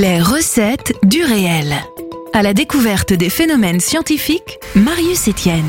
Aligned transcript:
Les 0.00 0.20
recettes 0.20 0.92
du 1.02 1.24
réel. 1.24 1.74
À 2.32 2.42
la 2.42 2.54
découverte 2.54 3.12
des 3.12 3.28
phénomènes 3.28 3.80
scientifiques, 3.80 4.60
Marius 4.76 5.26
Etienne. 5.26 5.66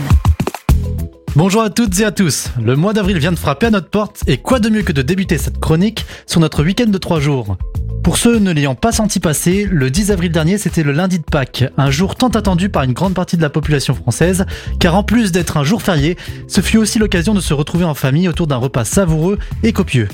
Bonjour 1.36 1.64
à 1.64 1.72
toutes 1.72 2.00
et 2.00 2.06
à 2.06 2.12
tous. 2.12 2.50
Le 2.64 2.76
mois 2.76 2.94
d'avril 2.94 3.18
vient 3.18 3.32
de 3.32 3.40
frapper 3.40 3.66
à 3.66 3.72
notre 3.72 3.90
porte 3.90 4.22
et 4.28 4.38
quoi 4.38 4.60
de 4.60 4.70
mieux 4.70 4.84
que 4.84 4.92
de 4.92 5.02
débuter 5.02 5.40
cette 5.40 5.60
chronique 5.60 6.06
sur 6.28 6.42
notre 6.42 6.64
week-end 6.64 6.86
de 6.86 6.98
3 7.00 7.20
jours? 7.20 7.58
Pour 8.04 8.18
ceux 8.18 8.38
ne 8.38 8.52
l'ayant 8.52 8.76
pas 8.76 8.92
senti 8.92 9.20
passer, 9.20 9.68
le 9.68 9.90
10 9.90 10.12
avril 10.12 10.32
dernier 10.32 10.60
c'était 10.60 10.84
le 10.84 10.92
lundi 10.92 11.18
de 11.18 11.24
Pâques, 11.24 11.64
un 11.76 11.90
jour 11.90 12.14
tant 12.14 12.30
attendu 12.30 12.70
par 12.70 12.84
une 12.84 12.94
grande 12.94 13.16
partie 13.16 13.36
de 13.36 13.42
la 13.42 13.50
population 13.50 13.96
française, 13.96 14.46
car 14.80 14.94
en 14.94 15.02
plus 15.02 15.32
d'être 15.32 15.58
un 15.58 15.64
jour 15.64 15.82
férié, 15.82 16.18
ce 16.48 16.62
fut 16.62 16.78
aussi 16.78 17.00
l'occasion 17.00 17.34
de 17.34 17.42
se 17.42 17.56
retrouver 17.56 17.86
en 17.86 17.96
famille 17.96 18.30
autour 18.30 18.46
d'un 18.46 18.58
repas 18.58 18.86
savoureux 18.86 19.40
et 19.64 19.74
copieux. 19.74 20.08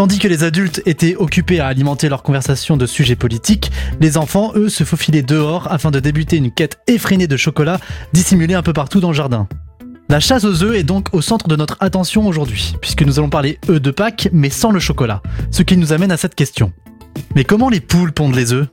Tandis 0.00 0.18
que 0.18 0.28
les 0.28 0.44
adultes 0.44 0.80
étaient 0.86 1.14
occupés 1.14 1.60
à 1.60 1.66
alimenter 1.66 2.08
leur 2.08 2.22
conversation 2.22 2.78
de 2.78 2.86
sujets 2.86 3.16
politiques, 3.16 3.70
les 4.00 4.16
enfants, 4.16 4.50
eux, 4.54 4.70
se 4.70 4.82
faufilaient 4.82 5.20
dehors 5.20 5.70
afin 5.70 5.90
de 5.90 6.00
débuter 6.00 6.38
une 6.38 6.50
quête 6.50 6.78
effrénée 6.86 7.26
de 7.26 7.36
chocolat 7.36 7.78
dissimulée 8.14 8.54
un 8.54 8.62
peu 8.62 8.72
partout 8.72 9.00
dans 9.00 9.10
le 9.10 9.14
jardin. 9.14 9.46
La 10.08 10.18
chasse 10.18 10.44
aux 10.44 10.62
œufs 10.62 10.74
est 10.74 10.84
donc 10.84 11.12
au 11.12 11.20
centre 11.20 11.48
de 11.48 11.56
notre 11.56 11.76
attention 11.80 12.26
aujourd'hui, 12.26 12.76
puisque 12.80 13.02
nous 13.02 13.18
allons 13.18 13.28
parler 13.28 13.58
œufs 13.68 13.82
de 13.82 13.90
Pâques, 13.90 14.30
mais 14.32 14.48
sans 14.48 14.70
le 14.70 14.80
chocolat, 14.80 15.20
ce 15.50 15.62
qui 15.62 15.76
nous 15.76 15.92
amène 15.92 16.12
à 16.12 16.16
cette 16.16 16.34
question. 16.34 16.72
Mais 17.34 17.44
comment 17.44 17.68
les 17.68 17.80
poules 17.80 18.12
pondent 18.12 18.36
les 18.36 18.54
œufs? 18.54 18.68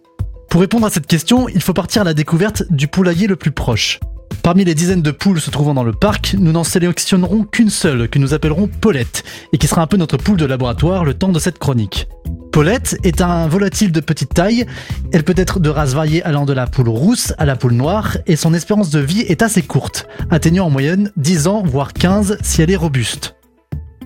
Pour 0.50 0.62
répondre 0.62 0.88
à 0.88 0.90
cette 0.90 1.08
question, 1.08 1.50
il 1.50 1.62
faut 1.62 1.74
partir 1.74 2.04
à 2.04 2.06
la 2.06 2.14
découverte 2.14 2.64
du 2.70 2.88
poulailler 2.88 3.28
le 3.28 3.36
plus 3.36 3.52
proche. 3.52 4.00
Parmi 4.44 4.64
les 4.64 4.76
dizaines 4.76 5.02
de 5.02 5.12
poules 5.12 5.42
se 5.42 5.50
trouvant 5.50 5.74
dans 5.74 5.84
le 5.84 5.92
parc, 5.92 6.36
nous 6.40 6.52
n'en 6.52 6.64
sélectionnerons 6.64 7.44
qu'une 7.44 7.70
seule, 7.70 8.08
que 8.08 8.18
nous 8.18 8.34
appellerons 8.34 8.68
Paulette, 8.68 9.24
et 9.52 9.58
qui 9.58 9.68
sera 9.68 9.82
un 9.82 9.88
peu 9.88 9.98
notre 9.98 10.18
poule 10.18 10.38
de 10.38 10.46
laboratoire 10.46 11.04
le 11.04 11.14
temps 11.14 11.34
de 11.34 11.40
cette 11.40 11.60
chronique. 11.60 12.08
Paulette 12.52 12.98
est 13.04 13.22
un 13.22 13.48
volatile 13.48 13.92
de 13.92 14.00
petite 14.00 14.34
taille, 14.34 14.66
elle 15.12 15.24
peut 15.24 15.34
être 15.36 15.60
de 15.60 15.70
race 15.70 15.94
variée 15.94 16.24
allant 16.24 16.46
de 16.46 16.54
la 16.54 16.66
poule 16.66 16.90
rousse 16.90 17.34
à 17.38 17.46
la 17.46 17.56
poule 17.56 17.74
noire, 17.74 18.18
et 18.26 18.36
son 18.36 18.54
espérance 18.54 18.90
de 18.90 19.00
vie 19.00 19.22
est 19.22 19.42
assez 19.42 19.62
courte, 19.62 20.08
atteignant 20.32 20.66
en 20.66 20.70
moyenne 20.70 21.12
10 21.18 21.48
ans, 21.48 21.64
voire 21.66 21.94
15 21.94 22.38
si 22.42 22.62
elle 22.62 22.72
est 22.72 22.78
robuste. 22.78 23.36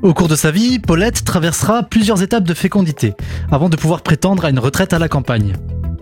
Au 0.02 0.16
cours 0.16 0.28
de 0.28 0.36
sa 0.36 0.50
vie, 0.50 0.80
Paulette 0.80 1.24
traversera 1.24 1.84
plusieurs 1.84 2.24
étapes 2.24 2.44
de 2.44 2.56
fécondité, 2.56 3.14
avant 3.52 3.70
de 3.70 3.76
pouvoir 3.76 4.02
prétendre 4.02 4.46
à 4.46 4.50
une 4.50 4.58
retraite 4.58 4.94
à 4.94 5.00
la 5.00 5.08
campagne. 5.08 5.54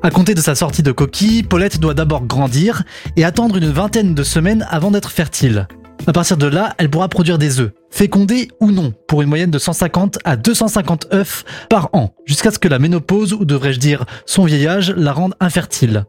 À 0.02 0.12
compter 0.12 0.34
de 0.34 0.40
sa 0.40 0.56
sortie 0.56 0.82
de 0.82 0.94
coquille, 0.94 1.44
Paulette 1.44 1.82
doit 1.82 1.94
d'abord 1.94 2.26
grandir 2.26 2.84
et 3.18 3.26
attendre 3.26 3.58
une 3.58 3.70
vingtaine 3.70 4.16
de 4.16 4.24
semaines 4.24 4.66
avant 4.70 4.92
d'être 4.92 5.12
fertile. 5.12 5.68
À 6.08 6.14
partir 6.14 6.38
de 6.38 6.48
là, 6.48 6.74
elle 6.78 6.90
pourra 6.90 7.10
produire 7.10 7.38
des 7.38 7.60
œufs, 7.60 7.72
fécondés 7.92 8.48
ou 8.62 8.72
non, 8.72 8.94
pour 9.10 9.22
une 9.22 9.28
moyenne 9.28 9.52
de 9.52 9.60
150 9.60 10.20
à 10.24 10.38
250 10.38 11.14
œufs 11.14 11.44
par 11.70 11.90
an, 11.92 12.14
jusqu'à 12.26 12.52
ce 12.52 12.60
que 12.60 12.70
la 12.70 12.80
ménopause, 12.80 13.34
ou 13.34 13.44
devrais-je 13.44 13.80
dire 13.80 14.06
son 14.26 14.46
vieillage, 14.46 14.94
la 14.96 15.12
rende 15.12 15.36
infertile. 15.42 16.06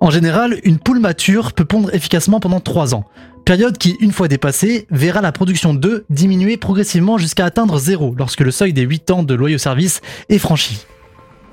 En 0.00 0.10
général, 0.10 0.60
une 0.62 0.78
poule 0.78 1.00
mature 1.00 1.54
peut 1.54 1.64
pondre 1.64 1.92
efficacement 1.92 2.38
pendant 2.38 2.60
3 2.60 2.94
ans, 2.94 3.04
période 3.44 3.78
qui, 3.78 3.96
une 3.98 4.12
fois 4.12 4.28
dépassée, 4.28 4.86
verra 4.92 5.20
la 5.20 5.32
production 5.32 5.74
d'œufs 5.74 6.04
diminuer 6.08 6.56
progressivement 6.56 7.18
jusqu'à 7.18 7.46
atteindre 7.46 7.80
zéro 7.80 8.14
lorsque 8.16 8.40
le 8.40 8.52
seuil 8.52 8.72
des 8.72 8.82
8 8.82 9.10
ans 9.10 9.22
de 9.24 9.34
loyaux 9.34 9.58
service 9.58 10.02
est 10.28 10.38
franchi. 10.38 10.86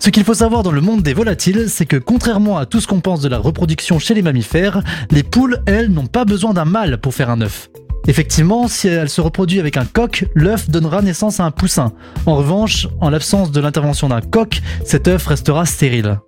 Ce 0.03 0.09
qu'il 0.09 0.23
faut 0.23 0.33
savoir 0.33 0.63
dans 0.63 0.71
le 0.71 0.81
monde 0.81 1.03
des 1.03 1.13
volatiles, 1.13 1.65
c'est 1.67 1.85
que 1.85 1.95
contrairement 1.95 2.57
à 2.57 2.65
tout 2.65 2.81
ce 2.81 2.87
qu'on 2.87 3.01
pense 3.01 3.21
de 3.21 3.29
la 3.29 3.37
reproduction 3.37 3.99
chez 3.99 4.15
les 4.15 4.23
mammifères, 4.23 4.81
les 5.11 5.21
poules, 5.21 5.61
elles, 5.67 5.91
n'ont 5.91 6.07
pas 6.07 6.25
besoin 6.25 6.55
d'un 6.55 6.65
mâle 6.65 6.97
pour 6.97 7.13
faire 7.13 7.29
un 7.29 7.39
œuf. 7.41 7.69
Effectivement, 8.07 8.67
si 8.67 8.87
elle 8.87 9.11
se 9.11 9.21
reproduit 9.21 9.59
avec 9.59 9.77
un 9.77 9.85
coq, 9.85 10.25
l'œuf 10.33 10.71
donnera 10.71 11.03
naissance 11.03 11.39
à 11.39 11.45
un 11.45 11.51
poussin. 11.51 11.93
En 12.25 12.35
revanche, 12.35 12.87
en 12.99 13.11
l'absence 13.11 13.51
de 13.51 13.61
l'intervention 13.61 14.09
d'un 14.09 14.21
coq, 14.21 14.63
cet 14.83 15.07
œuf 15.07 15.27
restera 15.27 15.67
stérile. 15.67 16.19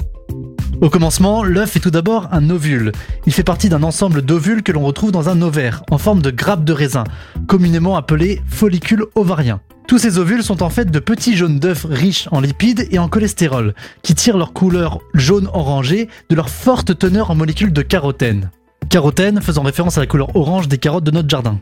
Au 0.80 0.92
commencement, 0.92 1.44
l'œuf 1.44 1.76
est 1.76 1.80
tout 1.80 1.90
d'abord 1.90 2.28
un 2.32 2.52
ovule. 2.52 2.92
Il 3.26 3.34
fait 3.34 3.44
partie 3.44 3.70
d'un 3.70 3.82
ensemble 3.82 4.22
d'ovules 4.22 4.62
que 4.62 4.72
l'on 4.72 4.84
retrouve 4.84 5.12
dans 5.12 5.30
un 5.30 5.42
ovaire, 5.42 5.82
en 5.90 5.98
forme 5.98 6.22
de 6.22 6.30
grappe 6.30 6.64
de 6.64 6.74
raisin, 6.74 7.06
communément 7.48 7.98
appelé 7.98 8.40
follicule 8.46 9.06
ovarien. 9.16 9.62
Tous 9.88 9.98
ces 9.98 10.18
ovules 10.18 10.44
sont 10.44 10.64
en 10.64 10.70
fait 10.70 10.90
de 10.90 11.00
petits 11.00 11.36
jaunes 11.36 11.60
d'œufs 11.60 11.86
riches 11.90 12.28
en 12.32 12.40
lipides 12.40 12.88
et 12.92 13.00
en 13.00 13.10
cholestérol, 13.10 13.74
qui 14.02 14.16
tirent 14.16 14.38
leur 14.38 14.54
couleur 14.54 15.00
jaune-orangé 15.14 16.08
de 16.30 16.36
leur 16.36 16.50
forte 16.50 16.98
teneur 16.98 17.32
en 17.32 17.36
molécules 17.36 17.74
de 17.74 17.82
carotène. 17.82 18.50
Carotène 18.90 19.42
faisant 19.42 19.64
référence 19.64 19.98
à 19.98 20.02
la 20.02 20.08
couleur 20.08 20.36
orange 20.36 20.68
des 20.68 20.78
carottes 20.78 21.04
de 21.04 21.12
notre 21.12 21.30
jardin. 21.30 21.60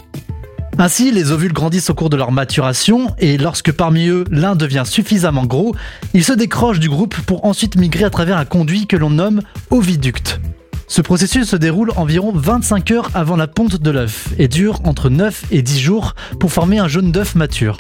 Ainsi, 0.78 1.12
les 1.12 1.32
ovules 1.32 1.54
grandissent 1.54 1.90
au 1.90 1.94
cours 1.94 2.10
de 2.10 2.18
leur 2.18 2.32
maturation 2.32 3.14
et 3.20 3.38
lorsque 3.38 3.72
parmi 3.72 4.08
eux 4.08 4.24
l'un 4.32 4.56
devient 4.56 4.84
suffisamment 4.86 5.46
gros, 5.46 5.76
ils 6.14 6.24
se 6.24 6.34
décrochent 6.34 6.80
du 6.80 6.90
groupe 6.90 7.16
pour 7.22 7.46
ensuite 7.46 7.76
migrer 7.76 8.04
à 8.04 8.10
travers 8.10 8.38
un 8.38 8.46
conduit 8.46 8.88
que 8.88 8.98
l'on 8.98 9.10
nomme 9.10 9.42
oviducte. 9.70 10.40
Ce 10.88 11.02
processus 11.02 11.50
se 11.50 11.56
déroule 11.56 11.92
environ 11.96 12.32
25 12.34 12.92
heures 12.92 13.10
avant 13.14 13.36
la 13.36 13.48
ponte 13.48 13.82
de 13.82 13.92
l'œuf 13.92 14.30
et 14.38 14.48
dure 14.48 14.80
entre 14.84 15.10
9 15.10 15.46
et 15.52 15.62
10 15.62 15.80
jours 15.80 16.16
pour 16.40 16.52
former 16.52 16.80
un 16.80 16.88
jaune 16.88 17.12
d'œuf 17.12 17.36
mature. 17.36 17.78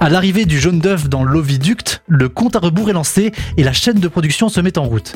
À 0.00 0.08
l'arrivée 0.10 0.44
du 0.44 0.60
jaune 0.60 0.78
d'œuf 0.78 1.08
dans 1.08 1.24
l'oviducte, 1.24 2.02
le 2.06 2.28
compte 2.28 2.54
à 2.54 2.60
rebours 2.60 2.88
est 2.88 2.92
lancé 2.92 3.32
et 3.56 3.64
la 3.64 3.72
chaîne 3.72 3.98
de 3.98 4.06
production 4.06 4.48
se 4.48 4.60
met 4.60 4.78
en 4.78 4.84
route. 4.84 5.12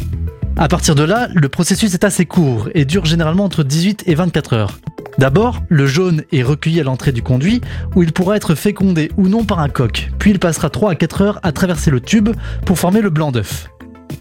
À 0.56 0.66
partir 0.66 0.97
de 0.97 1.04
là, 1.04 1.28
le 1.32 1.48
processus 1.48 1.94
est 1.94 2.03
assez 2.03 2.26
court 2.26 2.69
et 2.75 2.84
dure 2.84 3.04
généralement 3.04 3.44
entre 3.44 3.62
18 3.62 4.03
et 4.06 4.16
24 4.16 4.54
heures. 4.54 4.78
D'abord, 5.19 5.62
le 5.69 5.87
jaune 5.87 6.25
est 6.32 6.43
recueilli 6.43 6.81
à 6.81 6.82
l'entrée 6.82 7.12
du 7.12 7.22
conduit 7.22 7.60
où 7.94 8.03
il 8.03 8.12
pourra 8.12 8.37
être 8.37 8.56
fécondé 8.56 9.12
ou 9.16 9.28
non 9.28 9.44
par 9.44 9.60
un 9.60 9.69
coq, 9.69 10.10
puis 10.19 10.32
il 10.32 10.41
passera 10.41 10.69
3 10.69 10.91
à 10.91 10.94
4 10.97 11.22
heures 11.22 11.41
à 11.44 11.53
traverser 11.53 11.93
le 11.93 12.00
tube 12.00 12.31
pour 12.66 12.76
former 12.76 13.03
le 13.03 13.10
blanc 13.10 13.31
d'œuf. 13.31 13.70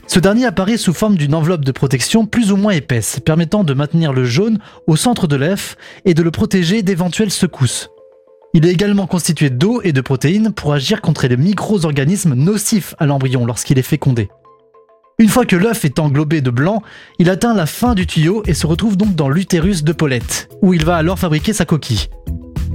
Ce 0.06 0.20
dernier 0.20 0.46
apparaît 0.46 0.78
sous 0.78 0.94
forme 0.94 1.16
d'une 1.16 1.34
enveloppe 1.34 1.66
de 1.66 1.72
protection 1.72 2.28
plus 2.28 2.52
ou 2.52 2.56
moins 2.56 2.74
épaisse, 2.74 3.20
permettant 3.26 3.64
de 3.64 3.74
maintenir 3.74 4.14
le 4.14 4.26
jaune 4.26 4.60
au 4.86 4.96
centre 4.96 5.26
de 5.26 5.38
l'œuf 5.38 5.76
et 6.06 6.14
de 6.14 6.22
le 6.22 6.30
protéger 6.30 6.84
d'éventuelles 6.84 7.32
secousses. 7.32 7.90
Il 8.54 8.66
est 8.66 8.72
également 8.72 9.08
constitué 9.08 9.50
d'eau 9.50 9.82
et 9.82 9.94
de 9.94 10.02
protéines 10.02 10.52
pour 10.52 10.74
agir 10.74 11.00
contre 11.02 11.26
les 11.28 11.38
micro-organismes 11.38 12.34
nocifs 12.34 12.96
à 13.00 13.06
l'embryon 13.06 13.46
lorsqu'il 13.46 13.80
est 13.80 13.84
fécondé. 13.84 14.30
Une 15.20 15.30
fois 15.30 15.46
que 15.46 15.56
l'œuf 15.56 15.86
est 15.86 16.00
englobé 16.00 16.42
de 16.42 16.50
blanc, 16.50 16.82
il 17.20 17.30
atteint 17.30 17.54
la 17.54 17.66
fin 17.66 17.94
du 17.94 18.08
tuyau 18.08 18.44
et 18.48 18.54
se 18.54 18.68
retrouve 18.68 18.98
donc 18.98 19.16
dans 19.16 19.30
l'utérus 19.30 19.84
de 19.84 19.94
Paulette, 19.94 20.50
où 20.62 20.74
il 20.74 20.84
va 20.84 20.98
alors 20.98 21.20
fabriquer 21.20 21.54
sa 21.54 21.64
coquille. 21.64 22.08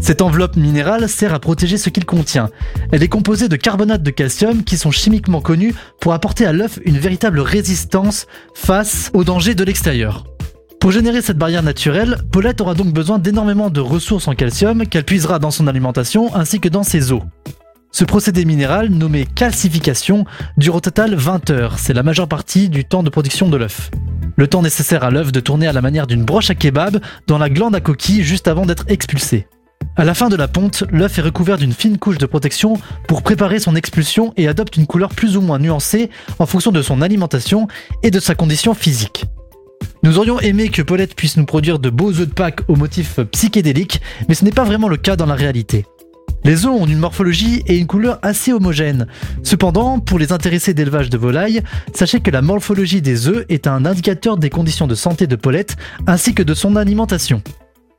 Cette 0.01 0.23
enveloppe 0.23 0.57
minérale 0.57 1.09
sert 1.09 1.35
à 1.35 1.41
protéger 1.41 1.77
ce 1.77 1.91
qu'il 1.91 2.05
contient. 2.05 2.51
Elle 2.93 3.03
est 3.03 3.09
composée 3.09 3.49
de 3.49 3.57
carbonate 3.57 4.03
de 4.03 4.11
calcium 4.11 4.63
qui 4.63 4.79
sont 4.79 4.91
chimiquement 4.91 5.41
connus 5.41 5.75
pour 6.01 6.13
apporter 6.13 6.47
à 6.47 6.53
l'œuf 6.53 6.79
une 6.85 6.99
véritable 6.99 7.41
résistance 7.41 8.27
face 8.55 9.11
aux 9.13 9.25
dangers 9.25 9.55
de 9.55 9.65
l'extérieur. 9.65 10.25
Pour 10.81 10.93
générer 10.93 11.23
cette 11.23 11.39
barrière 11.39 11.63
naturelle, 11.63 12.19
Paulette 12.31 12.61
aura 12.61 12.75
donc 12.75 12.93
besoin 12.93 13.19
d'énormément 13.19 13.71
de 13.71 13.81
ressources 13.81 14.29
en 14.29 14.35
calcium 14.35 14.87
qu'elle 14.87 15.05
puisera 15.05 15.39
dans 15.39 15.51
son 15.51 15.67
alimentation 15.67 16.35
ainsi 16.35 16.61
que 16.61 16.69
dans 16.69 16.83
ses 16.83 17.13
os. 17.13 17.23
Ce 17.91 18.05
procédé 18.05 18.45
minéral, 18.45 18.91
nommé 18.91 19.27
calcification, 19.27 20.27
dure 20.59 20.77
au 20.77 20.81
total 20.81 21.15
20 21.15 21.51
heures, 21.51 21.79
c'est 21.79 21.95
la 21.95 22.03
majeure 22.03 22.29
partie 22.29 22.69
du 22.69 22.85
temps 22.85 23.03
de 23.03 23.11
production 23.11 23.49
de 23.49 23.57
l'œuf. 23.57 23.91
Le 24.37 24.47
temps 24.47 24.63
nécessaire 24.63 25.03
à 25.03 25.11
l'œuf 25.11 25.33
de 25.33 25.41
tourner 25.41 25.67
à 25.67 25.73
la 25.73 25.81
manière 25.81 26.07
d'une 26.07 26.25
broche 26.25 26.51
à 26.51 26.55
kebab 26.55 27.01
dans 27.27 27.39
la 27.39 27.49
glande 27.49 27.75
à 27.75 27.81
coquille 27.81 28.23
juste 28.23 28.49
avant 28.49 28.67
d'être 28.67 28.85
expulsé. 28.89 29.49
À 29.97 30.05
la 30.05 30.13
fin 30.13 30.29
de 30.29 30.37
la 30.37 30.47
ponte, 30.47 30.85
l'œuf 30.91 31.19
est 31.19 31.23
recouvert 31.23 31.57
d'une 31.57 31.73
fine 31.73 31.97
couche 31.97 32.19
de 32.19 32.27
protection 32.27 32.75
pour 33.09 33.23
préparer 33.23 33.61
son 33.61 33.75
expulsion 33.75 34.35
et 34.37 34.47
adopte 34.47 34.77
une 34.77 34.87
couleur 34.87 35.09
plus 35.09 35.39
ou 35.39 35.41
moins 35.41 35.59
nuancée 35.59 36.11
en 36.39 36.45
fonction 36.45 36.71
de 36.71 36.83
son 36.83 37.01
alimentation 37.01 37.67
et 38.03 38.11
de 38.11 38.21
sa 38.21 38.35
condition 38.35 38.75
physique. 38.75 39.25
Nous 40.03 40.19
aurions 40.19 40.39
aimé 40.41 40.69
que 40.69 40.83
Paulette 40.83 41.15
puisse 41.15 41.37
nous 41.37 41.47
produire 41.47 41.79
de 41.79 41.91
beaux 41.91 42.11
œufs 42.11 42.29
de 42.29 42.35
Pâques 42.35 42.61
au 42.69 42.77
motif 42.77 43.21
psychédélique, 43.33 44.01
mais 44.29 44.35
ce 44.35 44.45
n'est 44.45 44.51
pas 44.51 44.65
vraiment 44.65 44.89
le 44.89 44.97
cas 44.97 45.17
dans 45.17 45.27
la 45.27 45.35
réalité. 45.35 45.87
Les 46.45 46.65
œufs 46.65 46.73
ont 46.73 46.87
une 46.87 46.99
morphologie 46.99 47.65
et 47.67 47.77
une 47.77 47.89
couleur 47.89 48.21
assez 48.23 48.53
homogènes. 48.53 49.09
Cependant, 49.43 49.99
pour 49.99 50.19
les 50.19 50.33
intéressés 50.33 50.75
d'élevage 50.75 51.11
de 51.11 51.19
volailles, 51.19 51.63
sachez 51.93 52.21
que 52.21 52.31
la 52.31 52.41
morphologie 52.41 53.03
des 53.03 53.27
œufs 53.27 53.45
est 53.49 53.67
un 53.67 53.85
indicateur 53.85 54.37
des 54.37 54.49
conditions 54.49 54.87
de 54.87 54.95
santé 54.95 55.27
de 55.27 55.35
Paulette 55.35 55.77
ainsi 56.07 56.35
que 56.35 56.45
de 56.45 56.55
son 56.55 56.77
alimentation. 56.77 57.43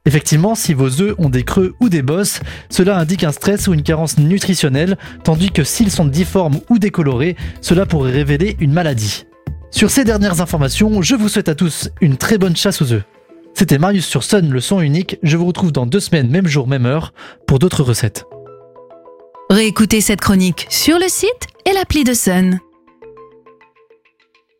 Effectivement, 0.05 0.55
si 0.55 0.73
vos 0.73 1.01
œufs 1.01 1.15
ont 1.17 1.29
des 1.29 1.43
creux 1.43 1.75
ou 1.81 1.89
des 1.89 2.01
bosses, 2.01 2.39
cela 2.69 2.97
indique 2.97 3.25
un 3.25 3.33
stress 3.33 3.67
ou 3.67 3.73
une 3.73 3.83
carence 3.83 4.17
nutritionnelle, 4.17 4.97
tandis 5.25 5.51
que 5.51 5.65
s'ils 5.65 5.91
sont 5.91 6.05
difformes 6.05 6.61
ou 6.69 6.79
décolorés, 6.79 7.35
cela 7.59 7.85
pourrait 7.85 8.13
révéler 8.13 8.55
une 8.61 8.71
maladie. 8.71 9.26
Sur 9.71 9.91
ces 9.91 10.03
dernières 10.03 10.41
informations, 10.41 11.01
je 11.01 11.15
vous 11.15 11.29
souhaite 11.29 11.49
à 11.49 11.55
tous 11.55 11.89
une 12.01 12.17
très 12.17 12.37
bonne 12.37 12.55
chasse 12.55 12.81
aux 12.81 12.93
œufs. 12.93 13.03
C'était 13.53 13.77
Marius 13.77 14.05
sur 14.05 14.23
Sun, 14.23 14.51
le 14.51 14.61
son 14.61 14.81
unique. 14.81 15.17
Je 15.23 15.35
vous 15.35 15.45
retrouve 15.45 15.71
dans 15.71 15.85
deux 15.85 15.99
semaines, 15.99 16.29
même 16.29 16.47
jour, 16.47 16.67
même 16.67 16.85
heure, 16.85 17.13
pour 17.47 17.59
d'autres 17.59 17.83
recettes. 17.83 18.25
Réécoutez 19.49 20.01
cette 20.01 20.21
chronique 20.21 20.67
sur 20.69 20.99
le 20.99 21.07
site 21.07 21.47
et 21.65 21.73
l'appli 21.73 22.03
de 22.03 22.13
Sun. 22.13 22.59